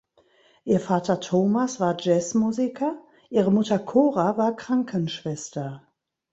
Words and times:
Ihr 0.63 0.79
Vater 0.79 1.19
Thomas 1.19 1.79
war 1.79 1.95
Jazzmusiker, 1.99 2.99
ihre 3.29 3.51
Mutter 3.51 3.77
Cora 3.77 4.35
war 4.35 4.55
Krankenschwester. 4.55 5.85